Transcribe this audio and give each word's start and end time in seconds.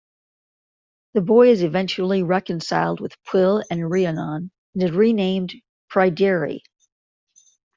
The 1.13 1.21
boy 1.21 1.49
is 1.51 1.61
eventually 1.61 2.23
reconciled 2.23 2.99
with 3.01 3.15
Pwyll 3.23 3.63
and 3.69 3.87
Rhiannon 3.87 4.49
and 4.73 4.83
is 4.83 4.89
renamed 4.89 5.53
"Pryderi". 5.91 6.61